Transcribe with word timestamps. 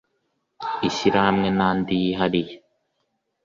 ishyirahamwe 0.87 1.47
n’andi 1.57 1.93
yihariye 2.03 2.53